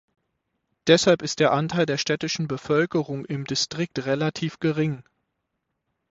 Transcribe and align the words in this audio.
Deshalb 0.87 1.21
ist 1.21 1.39
der 1.39 1.51
Anteil 1.51 1.85
der 1.85 1.97
städtischen 1.99 2.47
Bevölkerung 2.47 3.23
im 3.23 3.45
Distrikt 3.45 4.03
relativ 4.07 4.57
gering. 4.59 5.03